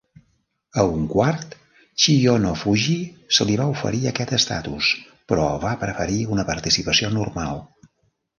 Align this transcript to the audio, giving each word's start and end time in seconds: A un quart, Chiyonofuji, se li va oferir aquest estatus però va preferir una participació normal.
A 0.83 0.83
un 0.91 1.01
quart, 1.09 1.51
Chiyonofuji, 2.03 2.95
se 3.39 3.47
li 3.49 3.59
va 3.61 3.67
oferir 3.75 4.01
aquest 4.13 4.33
estatus 4.39 4.89
però 5.33 5.45
va 5.67 5.75
preferir 5.85 6.19
una 6.39 6.49
participació 6.51 7.13
normal. 7.21 7.63